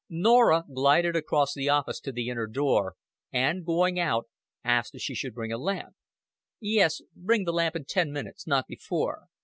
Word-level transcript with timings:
Norah 0.09 0.63
glided 0.73 1.15
across 1.15 1.53
the 1.53 1.69
office 1.69 1.99
to 1.99 2.11
the 2.11 2.27
inner 2.27 2.47
door, 2.47 2.95
and, 3.31 3.63
going 3.63 3.99
out, 3.99 4.27
asked 4.63 4.95
if 4.95 5.01
she 5.03 5.13
should 5.13 5.35
bring 5.35 5.51
a 5.51 5.59
lamp. 5.59 5.93
"Yes, 6.59 7.01
bring 7.15 7.43
the 7.45 7.53
lamp 7.53 7.75
in 7.75 7.85
ten 7.85 8.11
minutes 8.11 8.47
not 8.47 8.65
before. 8.65 9.25